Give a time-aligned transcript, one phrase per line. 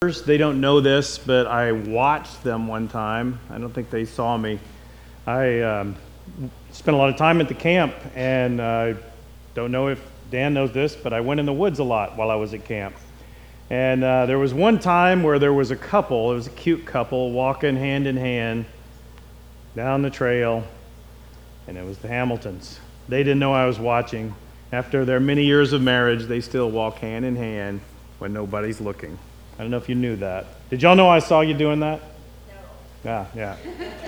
[0.00, 3.40] They don't know this, but I watched them one time.
[3.50, 4.60] I don't think they saw me.
[5.26, 5.96] I um,
[6.70, 8.96] spent a lot of time at the camp, and I uh,
[9.54, 10.00] don't know if
[10.30, 12.64] Dan knows this, but I went in the woods a lot while I was at
[12.64, 12.94] camp.
[13.70, 16.86] And uh, there was one time where there was a couple, it was a cute
[16.86, 18.66] couple, walking hand in hand
[19.74, 20.62] down the trail,
[21.66, 22.78] and it was the Hamiltons.
[23.08, 24.32] They didn't know I was watching.
[24.70, 27.80] After their many years of marriage, they still walk hand in hand
[28.20, 29.18] when nobody's looking.
[29.58, 30.46] I don't know if you knew that.
[30.70, 32.00] Did y'all know I saw you doing that?
[33.04, 33.26] No.
[33.34, 33.56] Yeah, yeah.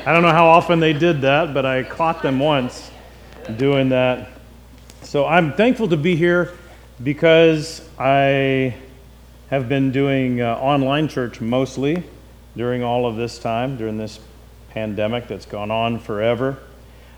[0.07, 2.91] I don't know how often they did that, but I caught them once
[3.57, 4.29] doing that.
[5.03, 6.57] So I'm thankful to be here
[7.03, 8.77] because I
[9.49, 12.05] have been doing uh, online church mostly
[12.57, 14.21] during all of this time, during this
[14.71, 16.59] pandemic that's gone on forever.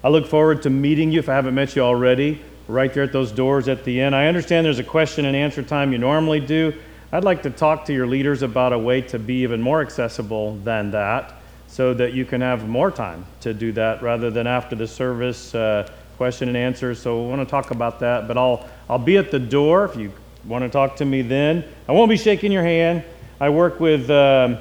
[0.02, 3.12] I look forward to meeting you if I haven't met you already, right there at
[3.12, 4.14] those doors at the end.
[4.14, 6.72] I understand there's a question and answer time you normally do.
[7.14, 10.56] I'd like to talk to your leaders about a way to be even more accessible
[10.64, 11.34] than that
[11.66, 15.54] so that you can have more time to do that rather than after the service
[15.54, 16.94] uh, question and answer.
[16.94, 19.94] So I want to talk about that, but I'll, I'll be at the door if
[19.94, 20.10] you
[20.46, 21.66] want to talk to me then.
[21.86, 23.04] I won't be shaking your hand.
[23.38, 24.56] I work with um,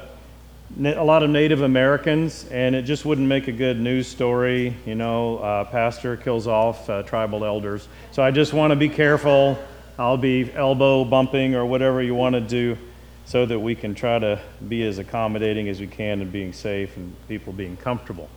[0.84, 4.76] a lot of Native Americans, and it just wouldn't make a good news story.
[4.84, 7.88] You know, uh, pastor kills off uh, tribal elders.
[8.10, 9.58] So I just want to be careful
[10.02, 12.76] I'll be elbow bumping or whatever you want to do
[13.24, 16.96] so that we can try to be as accommodating as we can and being safe
[16.96, 18.28] and people being comfortable.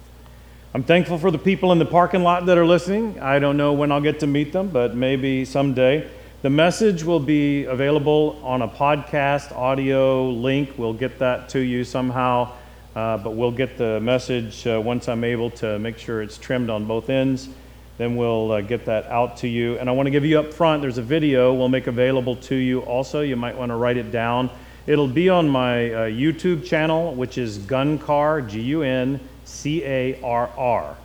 [0.75, 3.19] I'm thankful for the people in the parking lot that are listening.
[3.19, 6.07] I don't know when I'll get to meet them, but maybe someday.
[6.43, 10.77] The message will be available on a podcast audio link.
[10.77, 12.51] We'll get that to you somehow,
[12.95, 16.69] uh, but we'll get the message uh, once I'm able to make sure it's trimmed
[16.69, 17.49] on both ends
[17.97, 19.77] then we'll uh, get that out to you.
[19.79, 22.55] And I want to give you up front, there's a video we'll make available to
[22.55, 23.21] you also.
[23.21, 24.49] You might want to write it down.
[24.87, 30.21] It'll be on my uh, YouTube channel, which is Guncarr, G U N C A
[30.21, 30.95] R R.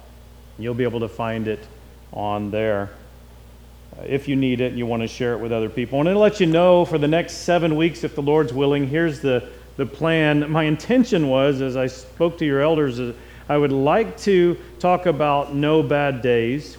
[0.58, 1.66] You'll be able to find it
[2.12, 2.90] on there
[3.96, 6.00] uh, if you need it and you want to share it with other people.
[6.00, 9.20] And it'll let you know for the next seven weeks, if the Lord's willing, here's
[9.20, 10.50] the, the plan.
[10.52, 13.00] My intention was, as I spoke to your elders,
[13.48, 16.76] I would like to talk about no bad days.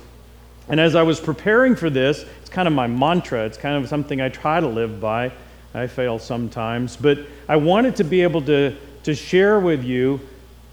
[0.72, 3.46] And as I was preparing for this, it's kind of my mantra.
[3.46, 5.34] It's kind of something I try to live by.
[5.74, 6.96] I fail sometimes.
[6.96, 10.22] But I wanted to be able to, to share with you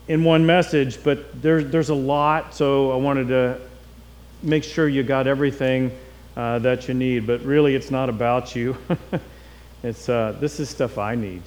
[0.07, 3.61] in one message, but there, there's a lot, so I wanted to
[4.41, 5.91] make sure you got everything
[6.37, 7.27] uh, that you need.
[7.27, 8.77] But really, it's not about you.
[9.83, 11.43] it's, uh, this is stuff I need,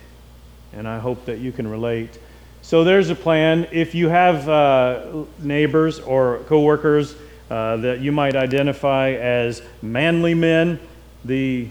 [0.74, 2.20] and I hope that you can relate.
[2.64, 3.70] So there's a plan.
[3.72, 7.16] If you have uh, neighbors or coworkers
[7.52, 10.80] uh, that you might identify as manly men,
[11.26, 11.68] the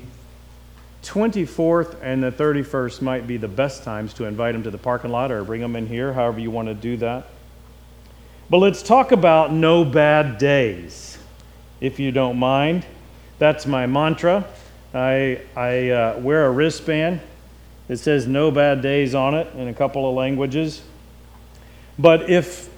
[1.02, 5.10] 24th and the 31st might be the best times to invite them to the parking
[5.10, 7.28] lot or bring them in here, however you want to do that.
[8.50, 11.16] But let's talk about no bad days,
[11.80, 12.84] if you don't mind.
[13.38, 14.44] That's my mantra.
[14.92, 17.22] I, I uh, wear a wristband
[17.88, 20.82] that says no bad days on it in a couple of languages.
[21.98, 22.68] But if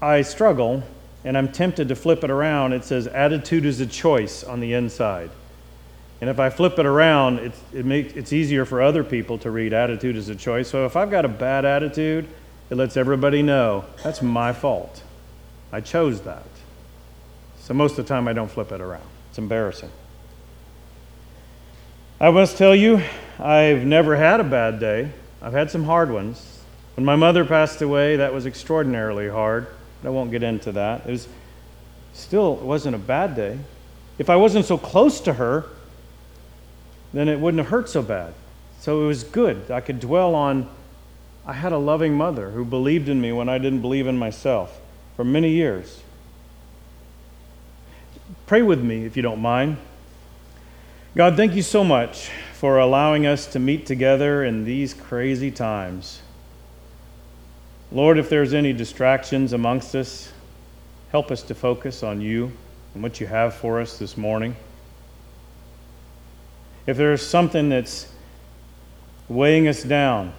[0.00, 0.82] I struggle
[1.24, 4.72] and I'm tempted to flip it around, it says attitude is a choice on the
[4.74, 5.30] inside.
[6.20, 9.50] And if I flip it around, it, it makes, it's easier for other people to
[9.50, 10.68] read attitude is a choice.
[10.68, 12.28] So if I've got a bad attitude,
[12.70, 15.02] it lets everybody know that's my fault.
[15.72, 16.46] I chose that.
[17.58, 19.06] So most of the time, I don't flip it around.
[19.30, 19.90] It's embarrassing.
[22.20, 23.02] I must tell you,
[23.38, 25.10] I've never had a bad day.
[25.40, 26.60] I've had some hard ones.
[26.96, 29.66] When my mother passed away, that was extraordinarily hard.
[30.04, 31.06] I won't get into that.
[31.06, 31.28] It was
[32.12, 33.58] still it wasn't a bad day.
[34.18, 35.66] If I wasn't so close to her,
[37.12, 38.34] then it wouldn't have hurt so bad.
[38.80, 39.70] So it was good.
[39.70, 40.68] I could dwell on
[41.44, 44.80] I had a loving mother who believed in me when I didn't believe in myself
[45.16, 46.02] for many years.
[48.46, 49.76] Pray with me if you don't mind.
[51.16, 56.21] God, thank you so much for allowing us to meet together in these crazy times.
[57.92, 60.32] Lord, if there's any distractions amongst us,
[61.10, 62.50] help us to focus on you
[62.94, 64.56] and what you have for us this morning.
[66.86, 68.10] If there's something that's
[69.28, 70.32] weighing us down,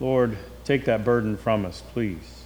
[0.00, 2.42] Lord, take that burden from us, please.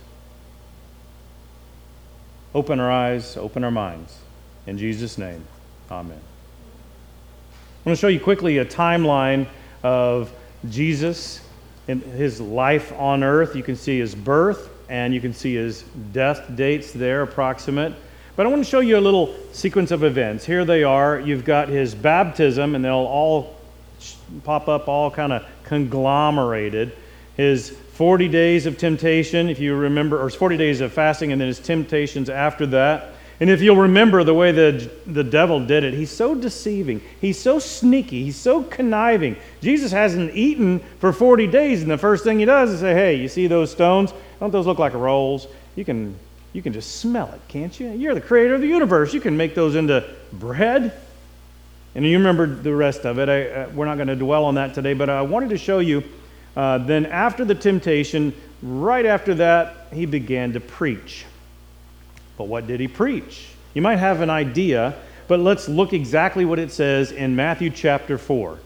[2.55, 4.19] Open our eyes, open our minds.
[4.67, 5.43] In Jesus' name,
[5.91, 6.21] amen.
[6.21, 9.47] I'm going to show you quickly a timeline
[9.83, 10.31] of
[10.69, 11.41] Jesus
[11.89, 13.57] his life on earth.
[13.57, 15.83] You can see his birth and you can see his
[16.13, 17.95] death dates there, approximate.
[18.37, 20.45] But I want to show you a little sequence of events.
[20.45, 21.19] Here they are.
[21.19, 23.57] You've got his baptism, and they'll all
[24.45, 26.93] pop up all kind of conglomerated.
[27.37, 31.49] His 40 days of temptation, if you remember, or 40 days of fasting, and then
[31.49, 33.15] his temptations after that.
[33.41, 37.01] And if you'll remember the way the, the devil did it, he's so deceiving.
[37.21, 38.25] He's so sneaky.
[38.25, 39.37] He's so conniving.
[39.61, 43.15] Jesus hasn't eaten for 40 days, and the first thing he does is say, Hey,
[43.15, 44.13] you see those stones?
[44.41, 45.47] Don't those look like rolls?
[45.77, 46.17] You can,
[46.53, 47.91] you can just smell it, can't you?
[47.91, 49.15] You're the creator of the universe.
[49.15, 50.93] You can make those into bread.
[51.95, 53.29] And you remember the rest of it.
[53.29, 55.79] I, uh, we're not going to dwell on that today, but I wanted to show
[55.79, 56.03] you.
[56.57, 61.25] Uh, then, after the temptation, right after that, he began to preach.
[62.39, 63.49] But what did he preach?
[63.75, 64.95] You might have an idea,
[65.27, 68.59] but let's look exactly what it says in Matthew chapter 4.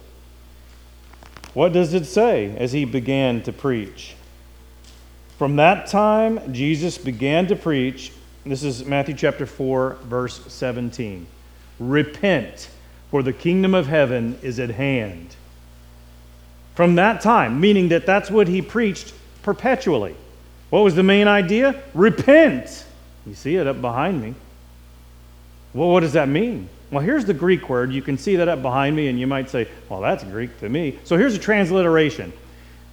[1.54, 4.14] What does it say as he began to preach?
[5.38, 8.12] From that time, Jesus began to preach.
[8.44, 11.26] This is Matthew chapter 4, verse 17.
[11.78, 12.68] Repent,
[13.10, 15.34] for the kingdom of heaven is at hand.
[16.74, 20.14] From that time, meaning that that's what he preached perpetually.
[20.70, 21.82] What was the main idea?
[21.92, 22.84] Repent.
[23.26, 24.34] You see it up behind me.
[25.74, 26.68] Well, what does that mean?
[26.90, 27.92] Well, here's the Greek word.
[27.92, 30.68] You can see that up behind me, and you might say, well, that's Greek to
[30.68, 30.98] me.
[31.04, 32.32] So here's a transliteration.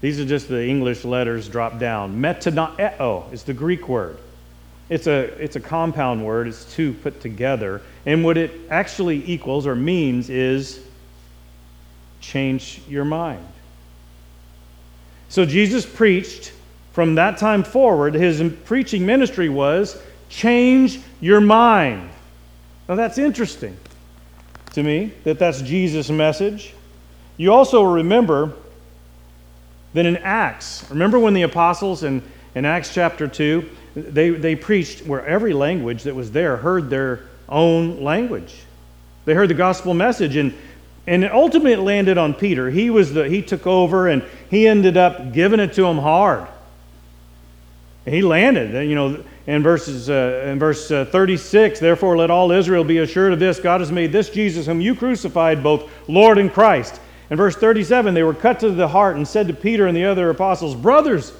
[0.01, 2.21] These are just the English letters dropped down.
[2.21, 4.17] Metanoeo is the Greek word.
[4.87, 7.81] It's a, it's a compound word, it's two put together.
[8.05, 10.79] And what it actually equals or means is
[12.21, 13.45] change your mind.
[15.27, 16.53] So Jesus preached
[16.93, 22.09] from that time forward, his preaching ministry was change your mind.
[22.87, 23.75] Now that's interesting
[24.73, 26.73] to me that that's Jesus' message.
[27.37, 28.53] You also remember
[29.93, 32.21] that in Acts, remember when the apostles in,
[32.55, 37.21] in Acts chapter 2, they, they preached where every language that was there heard their
[37.47, 38.55] own language.
[39.25, 40.53] They heard the gospel message, and,
[41.07, 42.69] and it ultimately landed on Peter.
[42.69, 46.47] He, was the, he took over, and he ended up giving it to him hard.
[48.05, 52.51] And he landed, you know, in, verses, uh, in verse uh, 36 Therefore, let all
[52.51, 56.37] Israel be assured of this God has made this Jesus, whom you crucified, both Lord
[56.37, 57.01] and Christ.
[57.31, 60.05] In verse 37, they were cut to the heart and said to Peter and the
[60.05, 61.33] other apostles, Brothers,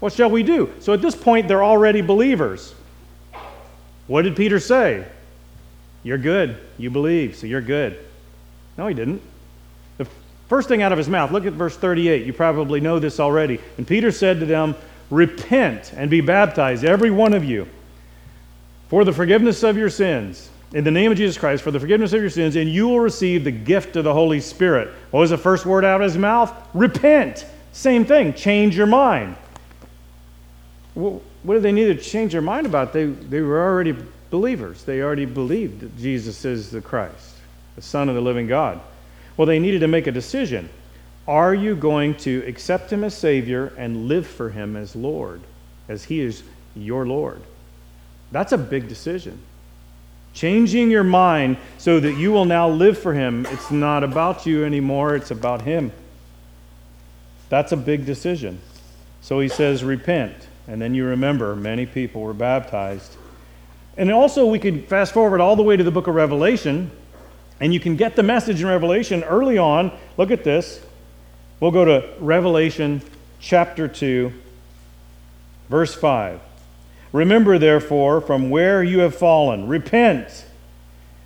[0.00, 0.72] what shall we do?
[0.80, 2.74] So at this point, they're already believers.
[4.08, 5.06] What did Peter say?
[6.02, 6.58] You're good.
[6.78, 7.96] You believe, so you're good.
[8.76, 9.22] No, he didn't.
[9.98, 10.08] The
[10.48, 12.26] first thing out of his mouth, look at verse 38.
[12.26, 13.60] You probably know this already.
[13.78, 14.74] And Peter said to them,
[15.12, 17.68] Repent and be baptized, every one of you,
[18.88, 22.14] for the forgiveness of your sins, in the name of Jesus Christ, for the forgiveness
[22.14, 24.88] of your sins, and you will receive the gift of the Holy Spirit.
[25.10, 26.50] What was the first word out of his mouth?
[26.72, 27.44] Repent.
[27.72, 29.36] Same thing, change your mind.
[30.94, 32.94] Well, What did they need to change their mind about?
[32.94, 33.94] They, they were already
[34.30, 34.82] believers.
[34.84, 37.34] They already believed that Jesus is the Christ,
[37.76, 38.80] the Son of the living God.
[39.36, 40.70] Well, they needed to make a decision.
[41.28, 45.40] Are you going to accept him as Savior and live for him as Lord,
[45.88, 46.42] as he is
[46.74, 47.42] your Lord?
[48.32, 49.38] That's a big decision.
[50.34, 53.46] Changing your mind so that you will now live for him.
[53.50, 55.92] It's not about you anymore, it's about him.
[57.50, 58.60] That's a big decision.
[59.20, 60.34] So he says, Repent.
[60.66, 63.16] And then you remember many people were baptized.
[63.96, 66.90] And also, we could fast forward all the way to the book of Revelation,
[67.60, 69.92] and you can get the message in Revelation early on.
[70.16, 70.80] Look at this.
[71.62, 73.02] We'll go to Revelation
[73.38, 74.32] chapter 2,
[75.68, 76.40] verse 5.
[77.12, 80.44] Remember, therefore, from where you have fallen, repent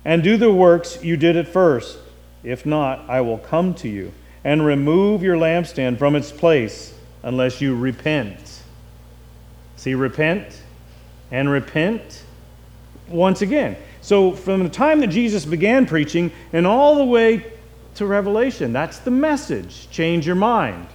[0.05, 1.97] and do the works you did at first.
[2.43, 4.13] If not, I will come to you
[4.43, 8.61] and remove your lampstand from its place unless you repent.
[9.75, 10.61] See, repent
[11.31, 12.21] and repent
[13.07, 13.75] once again.
[14.01, 17.56] So, from the time that Jesus began preaching and all the way
[17.97, 18.73] to Revelation.
[18.73, 19.89] That's the message.
[19.91, 20.87] Change your mind.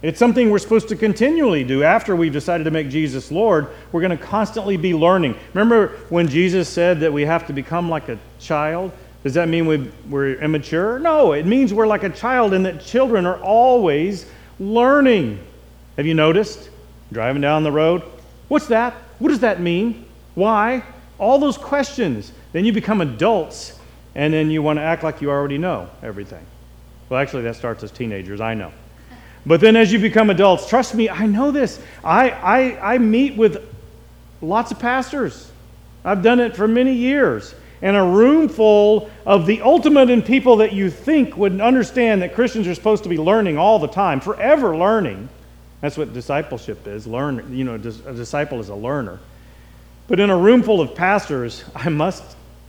[0.00, 3.68] It's something we're supposed to continually do after we've decided to make Jesus Lord.
[3.90, 5.34] We're going to constantly be learning.
[5.54, 8.92] Remember when Jesus said that we have to become like a child?
[9.24, 11.00] Does that mean we, are immature?
[11.00, 14.26] No, it means we're like a child and that children are always
[14.60, 15.44] learning.
[15.96, 16.70] Have you noticed?
[17.10, 18.02] Driving down the road.
[18.46, 18.94] What's that?
[19.18, 20.06] What does that mean?
[20.34, 20.84] Why?
[21.18, 22.32] All those questions.
[22.52, 23.77] Then you become adults
[24.18, 26.44] and then you want to act like you already know everything.
[27.08, 28.72] Well, actually, that starts as teenagers, I know.
[29.46, 31.80] But then as you become adults, trust me, I know this.
[32.02, 33.64] I, I, I meet with
[34.42, 35.52] lots of pastors.
[36.04, 37.54] I've done it for many years.
[37.80, 42.34] And a room full of the ultimate in people that you think would understand that
[42.34, 45.28] Christians are supposed to be learning all the time, forever learning.
[45.80, 47.06] That's what discipleship is.
[47.06, 49.20] Learn, you know, a disciple is a learner.
[50.08, 52.24] But in a room full of pastors, I must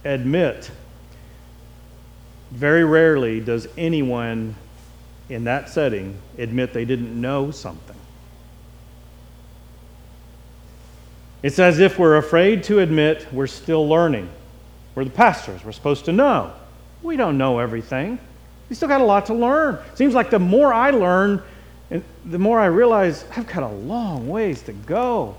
[0.05, 0.69] admit
[2.51, 4.55] very rarely does anyone
[5.29, 7.95] in that setting admit they didn't know something.
[11.41, 14.29] It's as if we're afraid to admit we're still learning.
[14.95, 16.51] We're the pastors, we're supposed to know.
[17.01, 18.19] We don't know everything.
[18.69, 19.79] We still got a lot to learn.
[19.95, 21.41] Seems like the more I learn,
[21.89, 25.35] and the more I realize I've got a long ways to go.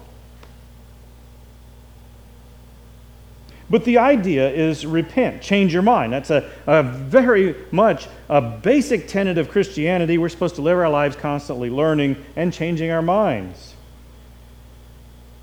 [3.70, 6.12] But the idea is repent, change your mind.
[6.12, 10.18] That's a, a, very much a basic tenet of Christianity.
[10.18, 13.74] We're supposed to live our lives constantly learning and changing our minds.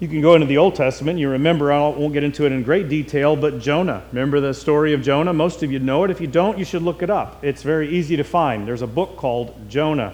[0.02, 1.20] You can go into the Old Testament.
[1.20, 4.04] You remember, I won't get into it in great detail, but Jonah.
[4.12, 5.32] Remember the story of Jonah?
[5.32, 6.12] Most of you know it.
[6.12, 7.44] If you don't, you should look it up.
[7.46, 8.68] It's very easy to find.
[8.68, 10.14] There's a book called Jonah.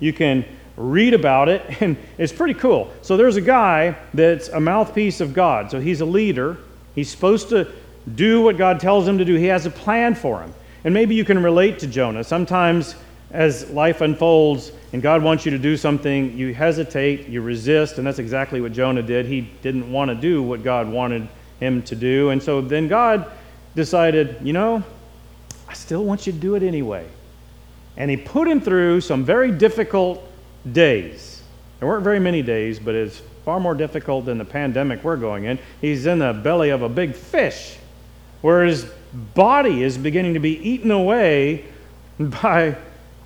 [0.00, 0.44] You can
[0.76, 2.92] read about it, and it's pretty cool.
[3.02, 5.70] So there's a guy that's a mouthpiece of God.
[5.70, 6.58] So he's a leader
[6.98, 7.70] He's supposed to
[8.16, 9.36] do what God tells him to do.
[9.36, 10.52] He has a plan for him.
[10.82, 12.24] And maybe you can relate to Jonah.
[12.24, 12.96] Sometimes,
[13.30, 18.06] as life unfolds and God wants you to do something, you hesitate, you resist, and
[18.06, 19.26] that's exactly what Jonah did.
[19.26, 21.28] He didn't want to do what God wanted
[21.60, 22.30] him to do.
[22.30, 23.30] And so then God
[23.76, 24.82] decided, you know,
[25.68, 27.06] I still want you to do it anyway.
[27.96, 30.20] And he put him through some very difficult
[30.72, 31.44] days.
[31.78, 35.44] There weren't very many days, but it's far more difficult than the pandemic we're going
[35.44, 35.58] in.
[35.80, 37.78] He's in the belly of a big fish
[38.42, 38.84] where his
[39.34, 41.64] body is beginning to be eaten away
[42.20, 42.76] by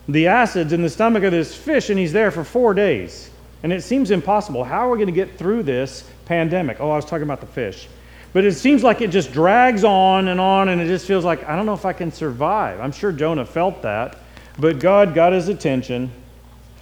[0.07, 3.31] the acids in the stomach of this fish, and he's there for four days.
[3.65, 4.63] And it seems impossible.
[4.63, 6.81] How are we going to get through this pandemic?
[6.81, 7.89] Oh, I was talking about the fish.
[8.33, 11.43] But it seems like it just drags on and on, and it just feels like,
[11.49, 12.79] I don't know if I can survive.
[12.79, 14.19] I'm sure Jonah felt that.
[14.57, 16.13] But God got his attention,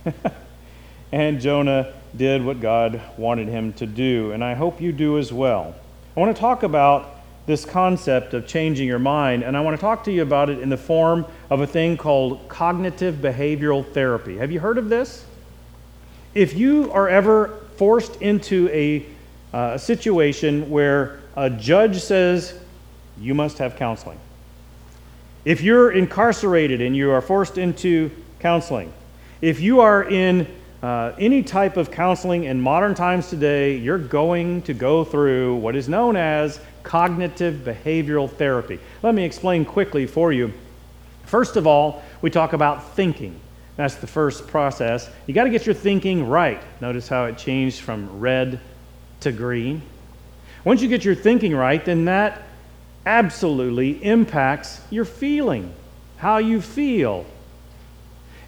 [1.13, 5.33] and Jonah did what God wanted him to do, and I hope you do as
[5.33, 5.75] well.
[6.17, 9.81] I want to talk about this concept of changing your mind, and I want to
[9.81, 14.37] talk to you about it in the form of a thing called cognitive behavioral therapy.
[14.37, 15.25] Have you heard of this?
[16.35, 19.07] If you are ever forced into a,
[19.53, 22.55] uh, a situation where a judge says
[23.19, 24.19] you must have counseling,
[25.45, 28.93] if you're incarcerated and you are forced into counseling,
[29.41, 30.47] if you are in
[30.83, 35.77] uh, any type of counseling in modern times today, you're going to go through what
[35.77, 38.81] is known as cognitive behavioral therapy.
[39.03, 40.53] Let me explain quickly for you.
[41.27, 43.39] First of all, we talk about thinking.
[43.77, 45.09] That's the first process.
[45.27, 46.63] You got to get your thinking right.
[46.81, 48.61] Notice how it changed from red
[49.21, 49.83] to green.
[50.65, 52.43] Once you get your thinking right, then that
[53.07, 55.73] absolutely impacts your feeling,
[56.17, 57.25] how you feel,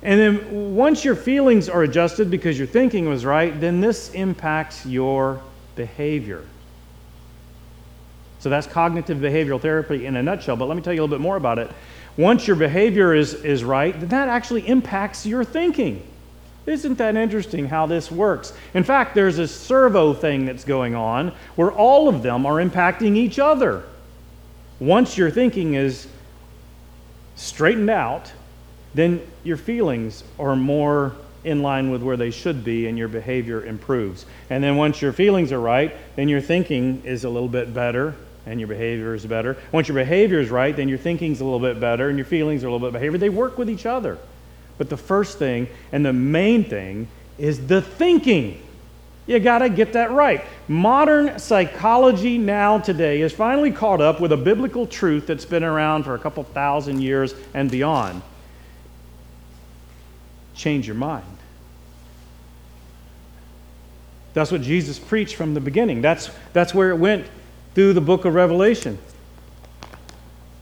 [0.03, 4.85] and then once your feelings are adjusted because your thinking was right, then this impacts
[4.85, 5.41] your
[5.77, 6.45] behavior.
[8.41, 10.57] So that's cognitive behavioral therapy in a nutshell.
[10.57, 11.71] But let me tell you a little bit more about it.
[12.17, 16.05] Once your behavior is, is right, then that actually impacts your thinking.
[16.67, 18.53] Isn't that interesting how this works?
[18.75, 23.17] In fact, there's a servo thing that's going on where all of them are impacting
[23.17, 23.85] each other.
[24.81, 26.09] Once your thinking is
[27.37, 28.33] straightened out,
[28.95, 33.65] then your feelings are more in line with where they should be and your behavior
[33.65, 34.27] improves.
[34.51, 38.15] And then once your feelings are right, then your thinking is a little bit better
[38.47, 39.57] and your behavior is better.
[39.73, 42.65] Once your behavior is right, then your thinking's a little bit better and your feelings
[42.65, 43.19] are a little bit behavior.
[43.19, 44.19] They work with each other.
[44.79, 47.09] But the first thing and the main thing
[47.39, 48.61] is the thinking.
[49.27, 50.45] You got to get that right.
[50.67, 56.03] Modern psychology now today is finally caught up with a biblical truth that's been around
[56.03, 58.23] for a couple thousand years and beyond
[60.55, 61.25] change your mind.
[64.35, 66.01] That's what Jesus preached from the beginning.
[66.01, 67.27] That's, that's where it went
[67.75, 68.99] through the book of Revelation.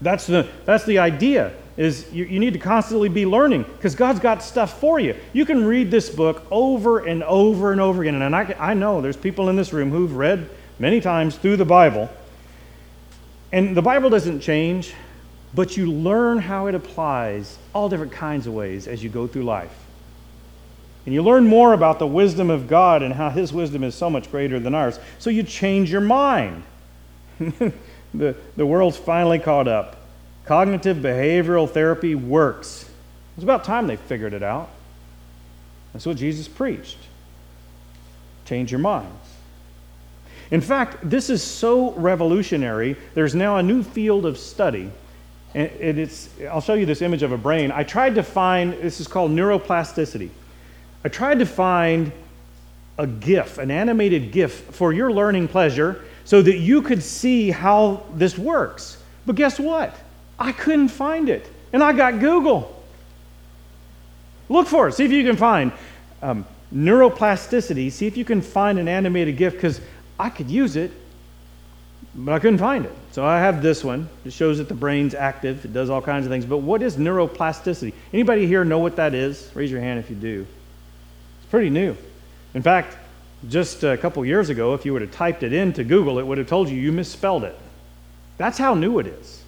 [0.01, 4.21] That's the, that's the idea is you, you need to constantly be learning because God's
[4.21, 5.15] got stuff for you.
[5.33, 8.21] You can read this book over and over and over again.
[8.21, 11.65] And I, I know there's people in this room who've read many times through the
[11.65, 12.11] Bible.
[13.53, 14.95] And the Bible doesn't change,
[15.55, 19.45] but you learn how it applies all different kinds of ways as you go through
[19.45, 19.75] life.
[21.07, 24.11] And you learn more about the wisdom of God and how His wisdom is so
[24.11, 25.01] much greater than ours.
[25.19, 26.63] So you change your mind.
[27.39, 29.97] the, the world's finally caught up.
[30.45, 32.89] Cognitive behavioral therapy works.
[33.37, 34.69] It's about time they figured it out.
[35.93, 36.99] That's what Jesus preached.
[38.45, 39.17] Change your minds.
[40.51, 44.91] In fact, this is so revolutionary, there's now a new field of study.
[45.55, 47.73] And it's, I'll show you this image of a brain.
[47.73, 50.31] I tried to find, this is called neuroplasticity.
[51.05, 52.13] I tried to find
[52.99, 58.05] a GIF, an animated GIF for your learning pleasure so that you could see how
[58.15, 59.03] this works.
[59.27, 59.95] But guess what?
[60.39, 61.51] I couldn't find it.
[61.73, 62.83] And I got Google.
[64.49, 64.93] Look for it.
[64.93, 65.73] See if you can find
[66.23, 67.91] um, neuroplasticity.
[67.91, 69.81] See if you can find an animated GIF because
[70.19, 70.93] I could use it,
[72.15, 72.93] but I couldn't find it.
[73.13, 74.09] So I have this one.
[74.25, 75.65] It shows that the brain's active.
[75.65, 76.45] It does all kinds of things.
[76.45, 77.93] But what is neuroplasticity?
[78.13, 79.51] Anybody here know what that is?
[79.55, 80.47] Raise your hand if you do.
[81.41, 81.97] It's pretty new.
[82.55, 82.97] In fact,
[83.49, 86.39] just a couple years ago, if you would have typed it into Google, it would
[86.39, 87.59] have told you you misspelled it.
[88.39, 89.43] That's how new it is.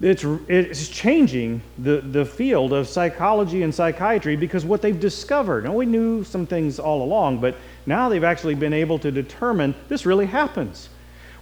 [0.00, 5.74] It's, it's changing the, the field of psychology and psychiatry because what they've discovered, and
[5.74, 10.06] we knew some things all along, but now they've actually been able to determine this
[10.06, 10.88] really happens.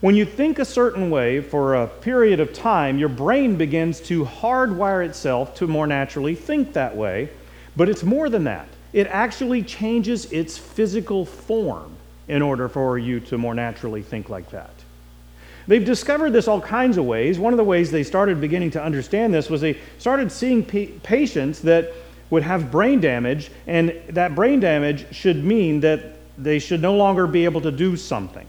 [0.03, 4.26] When you think a certain way for a period of time, your brain begins to
[4.26, 7.31] hardwire itself to more naturally think that way,
[7.76, 8.69] but it's more than that.
[8.93, 11.97] It actually changes its physical form
[12.29, 14.71] in order for you to more naturally think like that.
[15.67, 17.38] They've discovered this all kinds of ways.
[17.38, 21.61] One of the ways they started beginning to understand this was they started seeing patients
[21.62, 21.93] that
[22.29, 27.26] would have brain damage, and that brain damage should mean that they should no longer
[27.26, 28.47] be able to do something.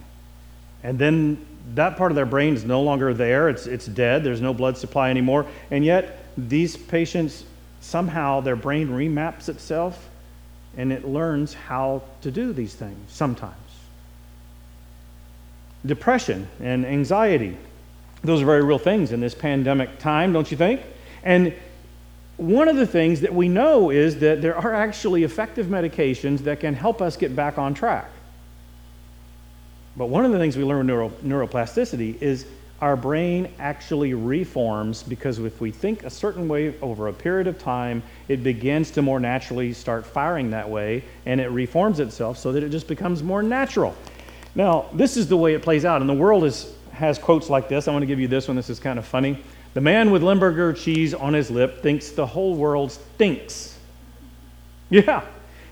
[0.88, 4.40] And then that part of their brain is no longer there, it's, it's dead, there's
[4.40, 5.46] no blood supply anymore.
[5.70, 7.44] And yet, these patients
[7.82, 10.08] somehow their brain remaps itself
[10.78, 13.56] and it learns how to do these things sometimes
[15.86, 17.58] depression and anxiety.
[18.24, 20.82] Those are very real things in this pandemic time, don't you think?
[21.24, 21.54] And
[22.38, 26.62] one of the things that we know is that there are actually effective medications that
[26.62, 28.10] can help us get back on track.
[29.98, 32.46] But one of the things we learn with neuro, neuroplasticity is
[32.82, 37.58] our brain actually reforms because if we think a certain way over a period of
[37.58, 42.52] time, it begins to more naturally start firing that way and it reforms itself so
[42.52, 43.96] that it just becomes more natural.
[44.54, 47.68] Now, this is the way it plays out, and the world is, has quotes like
[47.68, 47.88] this.
[47.88, 48.56] I want to give you this one.
[48.56, 49.44] This is kind of funny.
[49.74, 53.78] The man with Limburger cheese on his lip thinks the whole world stinks.
[54.90, 55.24] Yeah.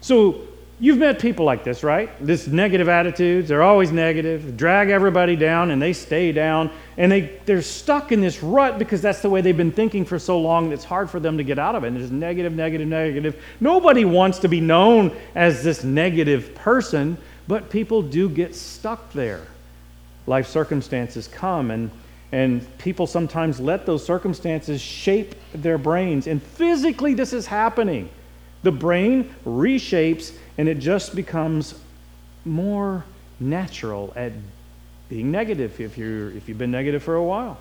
[0.02, 0.42] So
[0.80, 2.10] you've met people like this, right?
[2.26, 7.40] This negative attitudes, they're always negative, drag everybody down, and they stay down, and they,
[7.46, 10.72] they're stuck in this rut because that's the way they've been thinking for so long
[10.72, 11.88] it's hard for them to get out of it.
[11.88, 13.44] And it's negative, negative, negative.
[13.60, 17.18] Nobody wants to be known as this negative person.
[17.48, 19.42] But people do get stuck there.
[20.28, 21.92] Life circumstances come, and,
[22.32, 26.26] and people sometimes let those circumstances shape their brains.
[26.26, 28.10] And physically, this is happening.
[28.66, 31.76] The brain reshapes, and it just becomes
[32.46, 33.06] more
[33.40, 34.32] natural at
[35.08, 37.60] being negative if, you're, if you've been negative for a while.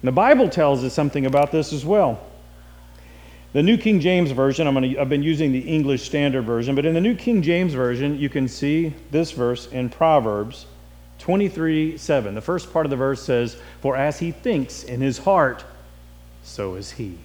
[0.00, 2.18] And the Bible tells us something about this as well.
[3.52, 6.86] The New King James Version, I'm gonna, I've been using the English Standard Version, but
[6.86, 10.64] in the New King James Version, you can see this verse in Proverbs
[11.18, 12.34] 23 7.
[12.34, 15.62] The first part of the verse says, For as he thinks in his heart,
[16.42, 17.18] so is he.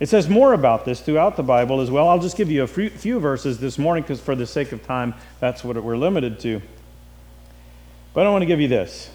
[0.00, 2.08] It says more about this throughout the Bible as well.
[2.08, 5.14] I'll just give you a few verses this morning because, for the sake of time,
[5.40, 6.60] that's what we're limited to.
[8.12, 9.10] But I want to give you this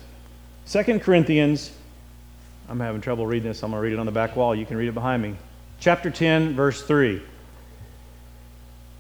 [0.67, 1.71] 2 Corinthians
[2.69, 3.63] I'm having trouble reading this.
[3.63, 4.53] I'm going to read it on the back wall.
[4.53, 5.35] You can read it behind me.
[5.79, 7.19] Chapter 10, verse 3.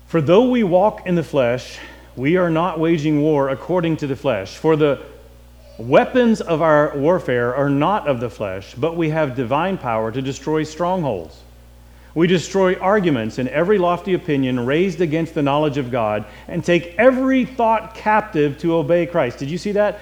[0.07, 1.77] For though we walk in the flesh,
[2.15, 4.55] we are not waging war according to the flesh.
[4.55, 5.05] For the
[5.77, 10.21] weapons of our warfare are not of the flesh, but we have divine power to
[10.21, 11.39] destroy strongholds.
[12.19, 16.93] We destroy arguments and every lofty opinion raised against the knowledge of God and take
[16.97, 19.37] every thought captive to obey Christ.
[19.37, 20.01] Did you see that?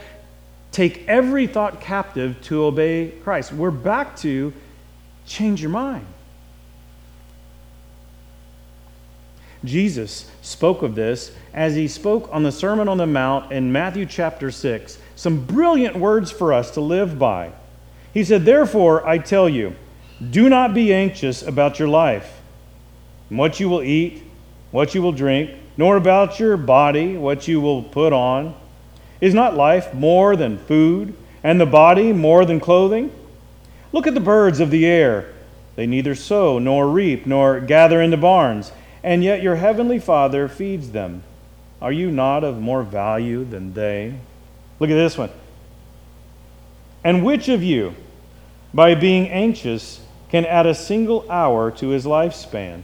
[0.71, 3.53] Take every thought captive to obey Christ.
[3.53, 4.51] We're back to
[5.27, 6.08] change your mind.
[9.63, 14.08] Jesus spoke of this as he spoke on the Sermon on the Mount in Matthew
[14.08, 14.97] chapter 6.
[15.15, 17.51] Some brilliant words for us to live by.
[18.12, 19.75] He said, Therefore, I tell you,
[20.32, 22.41] do not be anxious about your life,
[23.30, 24.23] what you will eat,
[24.71, 28.56] what you will drink, nor about your body, what you will put on.
[29.21, 33.12] Is not life more than food, and the body more than clothing?
[33.91, 35.34] Look at the birds of the air.
[35.75, 38.71] They neither sow, nor reap, nor gather into barns,
[39.03, 41.23] and yet your heavenly Father feeds them.
[41.82, 44.15] Are you not of more value than they?
[44.80, 45.30] Look at this one.
[47.03, 47.95] And which of you,
[48.73, 52.81] by being anxious, can add a single hour to his lifespan?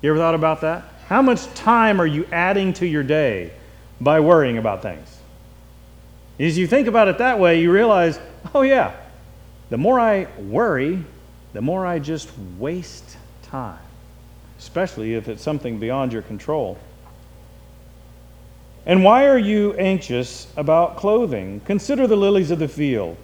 [0.00, 0.84] You ever thought about that?
[1.06, 3.52] How much time are you adding to your day
[4.00, 5.18] by worrying about things?
[6.40, 8.18] As you think about it that way, you realize,
[8.54, 8.96] oh, yeah,
[9.70, 11.04] the more I worry,
[11.52, 13.78] the more I just waste time,
[14.58, 16.78] especially if it's something beyond your control.
[18.84, 21.60] And why are you anxious about clothing?
[21.60, 23.16] Consider the lilies of the field,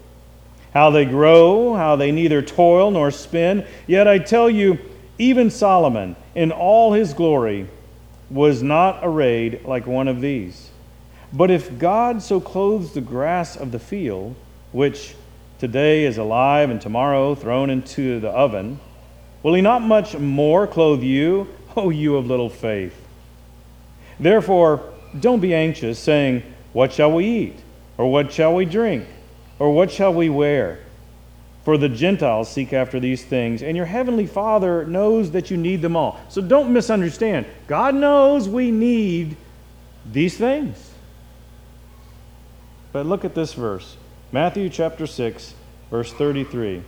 [0.73, 3.67] how they grow, how they neither toil nor spin.
[3.87, 4.79] Yet I tell you,
[5.19, 7.69] even Solomon, in all his glory,
[8.31, 10.71] was not arrayed like one of these.
[11.33, 14.35] But if God so clothes the grass of the field,
[14.73, 15.15] which
[15.59, 18.79] today is alive and tomorrow thrown into the oven,
[19.43, 22.95] will he not much more clothe you, O you of little faith?
[24.21, 24.83] Therefore,
[25.19, 27.57] don't be anxious, saying, What shall we eat?
[27.97, 29.07] Or what shall we drink?
[29.59, 30.79] Or what shall we wear?
[31.64, 35.83] For the Gentiles seek after these things, and your heavenly Father knows that you need
[35.83, 36.18] them all.
[36.29, 37.47] So don't misunderstand.
[37.66, 39.37] God knows we need
[40.11, 40.92] these things.
[42.92, 43.97] But look at this verse
[44.33, 45.55] Matthew chapter 6,
[45.90, 46.83] verse 33.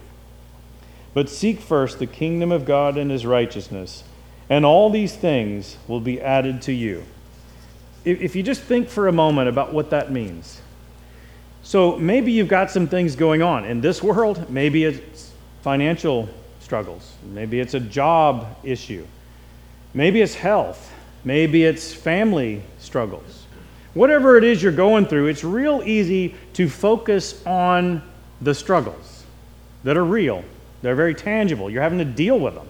[1.12, 4.04] But seek first the kingdom of God and his righteousness,
[4.48, 7.04] and all these things will be added to you.
[8.04, 10.62] If you just think for a moment about what that means.
[11.62, 14.50] So maybe you've got some things going on in this world.
[14.50, 16.28] Maybe it's financial
[16.60, 17.14] struggles.
[17.32, 19.06] Maybe it's a job issue.
[19.92, 20.92] Maybe it's health.
[21.24, 23.44] Maybe it's family struggles.
[23.94, 28.02] Whatever it is you're going through, it's real easy to focus on
[28.40, 29.24] the struggles
[29.84, 30.44] that are real.
[30.82, 31.68] They're very tangible.
[31.68, 32.68] You're having to deal with them.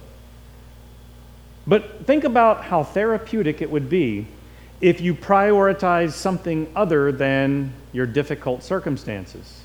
[1.67, 4.27] But think about how therapeutic it would be
[4.81, 9.61] if you prioritize something other than your difficult circumstances.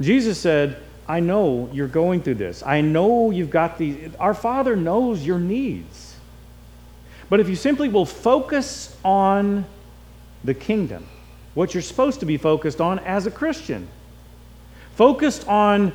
[0.00, 2.62] Jesus said, I know you're going through this.
[2.64, 4.14] I know you've got these.
[4.20, 6.16] Our Father knows your needs.
[7.30, 9.64] But if you simply will focus on
[10.44, 11.06] the kingdom,
[11.54, 13.88] what you're supposed to be focused on as a Christian,
[14.94, 15.92] focused on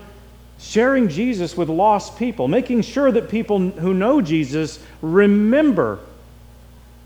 [0.60, 5.99] sharing Jesus with lost people, making sure that people who know Jesus remember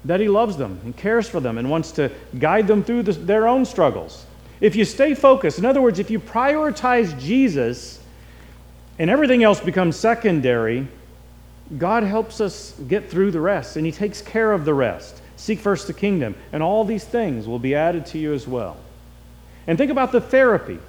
[0.07, 3.11] that He loves them and cares for them and wants to guide them through the,
[3.11, 4.25] their own struggles.
[4.59, 7.99] If you stay focused, in other words, if you prioritize Jesus
[8.97, 10.87] and everything else becomes secondary,
[11.77, 15.21] God helps us get through the rest and He takes care of the rest.
[15.35, 18.75] Seek first the kingdom, and all these things will be added to you as well.
[19.67, 20.79] And think about the therapy.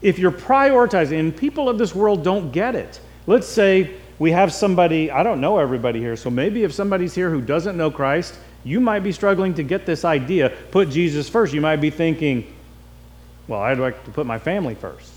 [0.00, 4.52] If you're prioritizing, and people of this world don't get it, let's say we have
[4.52, 8.38] somebody, I don't know everybody here, so maybe if somebody's here who doesn't know Christ,
[8.64, 10.50] you might be struggling to get this idea.
[10.70, 11.52] Put Jesus first.
[11.52, 12.52] You might be thinking,
[13.46, 15.12] well, I'd like to put my family first.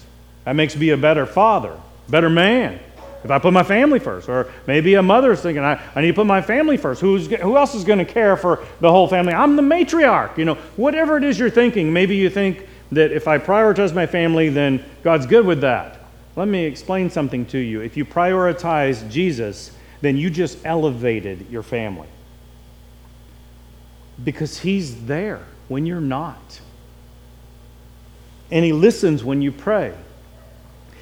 [0.45, 1.75] That makes me a better father,
[2.09, 2.79] better man.
[3.23, 6.13] If I put my family first, or maybe a mother's thinking, I, I need to
[6.13, 7.01] put my family first.
[7.01, 9.33] Who's, who else is going to care for the whole family?
[9.33, 10.37] I'm the matriarch.
[10.37, 14.05] You know, whatever it is you're thinking, maybe you think that if I prioritize my
[14.05, 15.98] family, then God's good with that.
[16.39, 17.81] Let me explain something to you.
[17.81, 22.07] If you prioritize Jesus, then you just elevated your family.
[24.23, 26.61] Because he's there when you're not.
[28.51, 29.93] And he listens when you pray.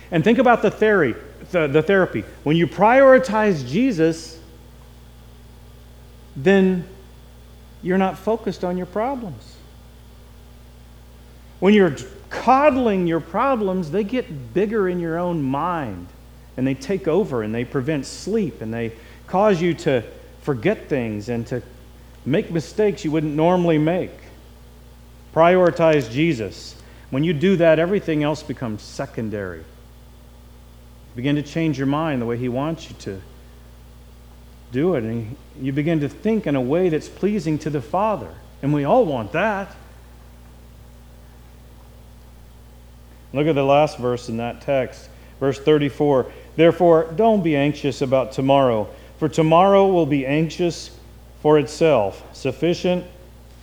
[0.10, 1.14] And think about the theory,
[1.52, 2.24] the, the therapy.
[2.44, 4.40] When you prioritize Jesus,
[6.36, 6.84] then
[7.84, 9.56] you're not focused on your problems.
[11.60, 11.96] When you're
[12.30, 16.08] coddling your problems, they get bigger in your own mind
[16.56, 18.92] and they take over and they prevent sleep and they
[19.28, 20.04] cause you to
[20.42, 21.62] forget things and to
[22.26, 24.12] make mistakes you wouldn't normally make.
[25.34, 26.76] Prioritize Jesus.
[27.10, 29.64] When you do that, everything else becomes secondary.
[31.16, 33.22] begin to change your mind the way He wants you to
[34.72, 38.34] do it, and you begin to think in a way that's pleasing to the Father.
[38.62, 39.74] And we all want that.
[43.34, 45.10] Look at the last verse in that text,
[45.40, 46.32] verse 34.
[46.56, 50.92] Therefore, don't be anxious about tomorrow, for tomorrow will be anxious
[51.42, 52.24] for itself.
[52.36, 53.06] Sufficient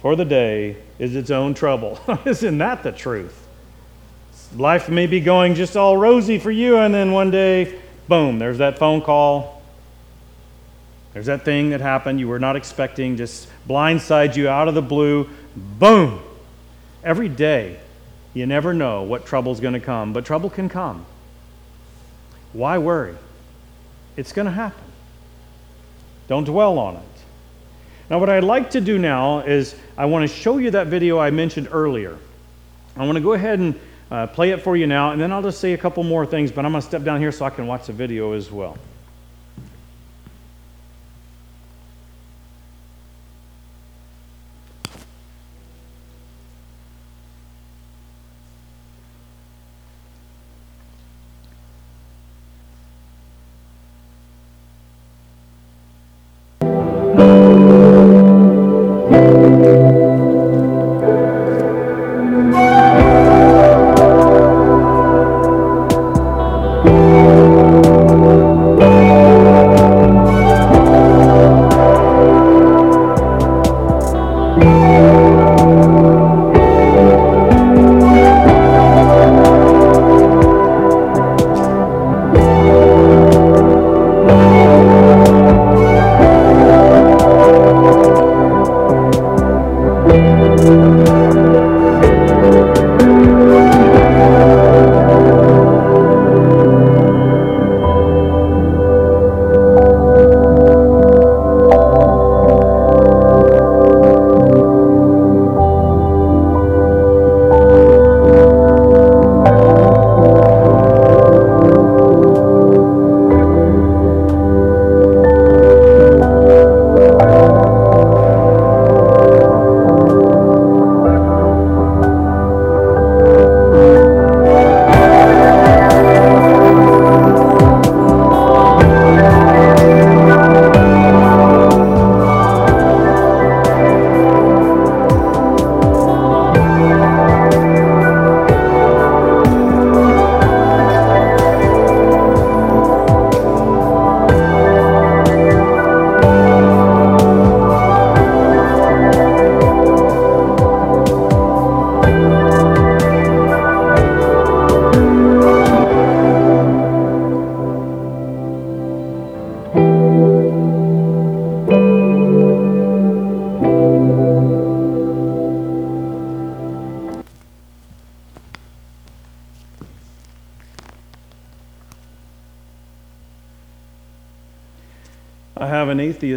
[0.01, 1.99] for the day is its own trouble.
[2.25, 3.41] Isn't that the truth?
[4.57, 8.59] Life may be going just all rosy for you, and then one day, boom, there's
[8.59, 9.63] that phone call.
[11.13, 14.83] There's that thing that happened you were not expecting, just blindside you out of the
[14.83, 15.29] blue.
[15.57, 16.21] Boom!
[17.03, 17.79] Every day,
[18.35, 21.07] you never know what trouble's going to come, but trouble can come.
[22.53, 23.17] Why worry?
[24.17, 24.85] It's going to happen.
[26.29, 27.03] Don't dwell on it.
[28.11, 31.19] Now, what I'd like to do now is I want to show you that video
[31.19, 32.19] I mentioned earlier.
[32.97, 35.43] I want to go ahead and uh, play it for you now, and then I'll
[35.43, 37.51] just say a couple more things, but I'm going to step down here so I
[37.51, 38.77] can watch the video as well.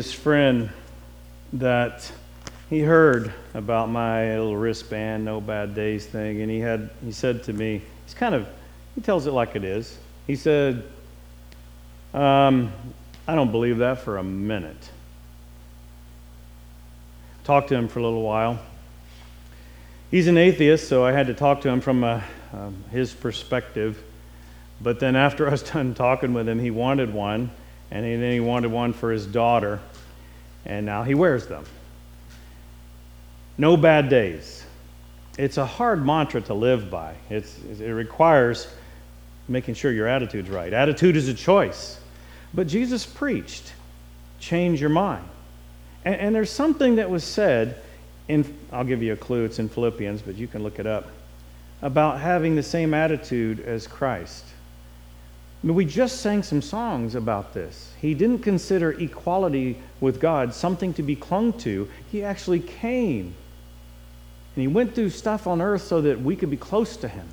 [0.08, 0.70] Atheist friend
[1.52, 2.10] that
[2.70, 7.44] he heard about my little wristband, no bad days thing, and he had he said
[7.44, 8.48] to me, he's kind of
[8.96, 9.98] he tells it like it is.
[10.26, 10.84] He said,
[12.14, 12.72] um,
[13.28, 14.92] I don't believe that for a minute.
[17.44, 18.60] Talked to him for a little while.
[20.10, 24.02] He's an atheist, so I had to talk to him from a, um, his perspective.
[24.82, 27.52] But then after I was done talking with him, he wanted one,
[27.92, 29.80] and then he wanted one for his daughter,
[30.68, 31.64] and now he wears them.
[33.58, 34.64] No bad days.
[35.40, 37.16] It's a hard mantra to live by.
[37.30, 38.68] It's, it requires
[39.48, 40.72] making sure your attitude's right.
[40.72, 42.00] Attitude is a choice.
[42.54, 43.74] But Jesus preached
[44.40, 45.28] change your mind.
[46.06, 47.82] And, and there's something that was said
[48.28, 51.08] in, I'll give you a clue, it's in Philippians, but you can look it up,
[51.82, 54.46] about having the same attitude as Christ.
[55.64, 57.94] I mean, we just sang some songs about this.
[58.00, 61.90] He didn't consider equality with God something to be clung to.
[62.12, 63.34] He actually came
[64.56, 67.28] and he went through stuff on earth so that we could be close to him.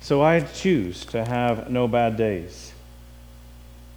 [0.00, 2.72] So I choose to have no bad days.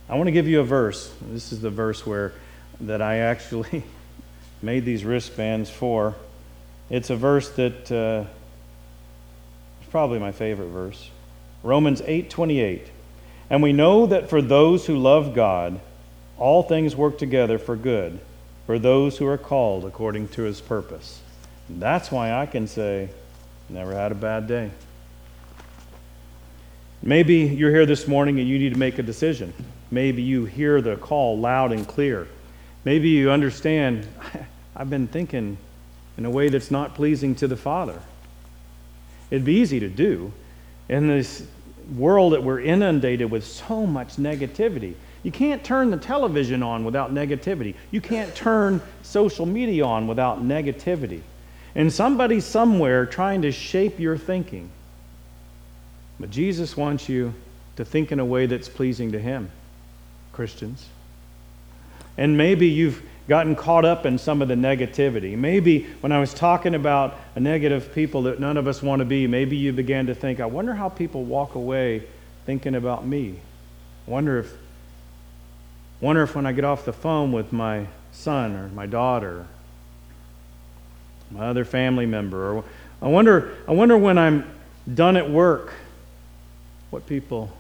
[0.08, 1.12] I want to give you a verse.
[1.32, 2.34] This is the verse where
[2.82, 3.84] that I actually
[4.62, 6.15] made these wristbands for.
[6.89, 8.26] It's a verse that uh,
[9.91, 11.10] probably my favorite verse.
[11.63, 12.88] Romans 8:28.
[13.49, 15.80] And we know that for those who love God,
[16.38, 18.19] all things work together for good,
[18.65, 21.19] for those who are called according to his purpose.
[21.67, 23.10] And that's why I can say,
[23.69, 24.71] never had a bad day.
[27.04, 29.54] Maybe you're here this morning and you need to make a decision.
[29.91, 32.27] Maybe you hear the call loud and clear.
[32.86, 34.08] Maybe you understand,
[34.75, 35.58] I've been thinking
[36.17, 38.01] in a way that's not pleasing to the Father.
[39.32, 40.32] It'd be easy to do
[40.89, 41.48] in this
[41.96, 44.94] world that we're inundated with so much negativity.
[45.24, 47.76] You can't turn the television on without negativity.
[47.91, 51.22] You can't turn social media on without negativity.
[51.76, 54.70] And somebody somewhere trying to shape your thinking.
[56.20, 57.34] But Jesus wants you
[57.78, 59.50] to think in a way that's pleasing to Him,
[60.34, 60.86] Christians.
[62.17, 65.38] And maybe you've gotten caught up in some of the negativity.
[65.38, 69.05] Maybe when I was talking about a negative people that none of us want to
[69.05, 72.03] be, maybe you began to think, I wonder how people walk away
[72.45, 73.36] thinking about me.
[74.05, 74.53] Wonder if
[76.01, 79.45] wonder if when I get off the phone with my son or my daughter,
[81.29, 82.63] my other family member, or
[83.01, 84.51] I wonder, I wonder when I'm
[84.91, 85.73] done at work
[86.89, 87.51] what people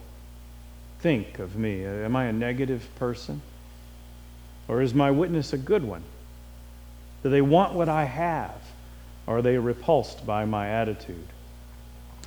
[0.99, 1.85] think of me.
[1.85, 3.41] Am I a negative person?
[4.71, 6.01] Or is my witness a good one?
[7.21, 8.55] Do they want what I have?
[9.27, 11.27] Are they repulsed by my attitude?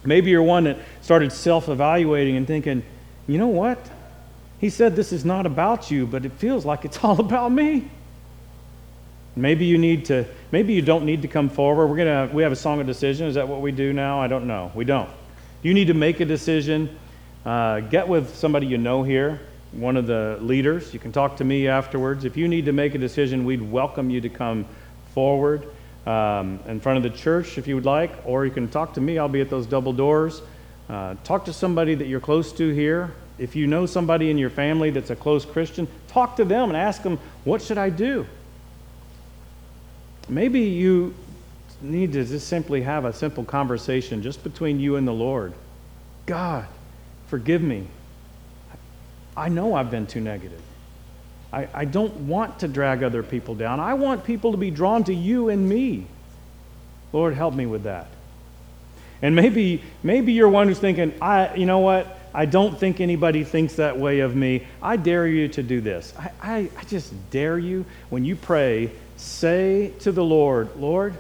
[0.05, 2.85] Maybe you're one that started self evaluating and thinking,
[3.27, 3.79] you know what?
[4.61, 7.91] He said this is not about you, but it feels like it's all about me.
[9.35, 11.89] Maybe you need to, maybe you don't need to come forward.
[11.89, 13.27] We're gonna, we have a song of decision.
[13.27, 14.21] Is that what we do now?
[14.21, 14.71] I don't know.
[14.77, 15.11] We don't
[15.65, 16.97] you need to make a decision,
[17.45, 19.41] uh, get with somebody you know here,
[19.75, 20.93] one of the leaders.
[20.95, 22.25] You can talk to me afterwards.
[22.25, 24.67] If you need to make a decision, we'd welcome you to come
[25.13, 25.67] forward
[26.07, 29.01] um, in front of the church if you would like, or you can talk to
[29.01, 29.19] me.
[29.19, 30.43] I'll be at those double doors.
[30.89, 33.15] Uh, talk to somebody that you're close to here.
[33.39, 36.77] If you know somebody in your family that's a close Christian, talk to them and
[36.77, 38.27] ask them, What should I do?
[40.29, 41.15] Maybe you
[41.81, 45.53] need to just simply have a simple conversation just between you and the Lord.
[46.27, 46.67] God,
[47.27, 47.87] forgive me.
[49.37, 50.61] I know I've been too negative.
[51.53, 53.81] I, I don't want to drag other people down.
[53.81, 56.07] I want people to be drawn to you and me.
[57.13, 58.09] Lord, help me with that.
[59.23, 62.19] And maybe, maybe you're one who's thinking, I, you know what?
[62.35, 64.67] I don't think anybody thinks that way of me.
[64.83, 66.13] I dare you to do this.
[66.19, 71.15] I, I, I just dare you, when you pray, say to the Lord, Lord,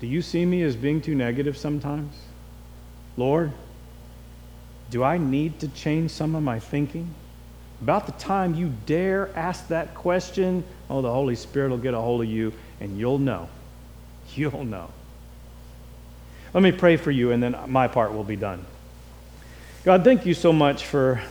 [0.00, 2.14] do you see me as being too negative sometimes?
[3.18, 3.52] Lord,
[4.94, 7.12] do I need to change some of my thinking?
[7.82, 12.00] About the time you dare ask that question, oh, the Holy Spirit will get a
[12.00, 13.48] hold of you and you'll know.
[14.36, 14.90] You'll know.
[16.52, 18.64] Let me pray for you and then my part will be done.
[19.82, 21.20] God, thank you so much for